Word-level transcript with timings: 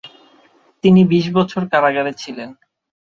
তিনি 0.83 1.01
বিশ 1.03 1.25
বছর 1.33 1.61
কারাগারে 1.71 2.11
ছিলেন। 2.13 2.49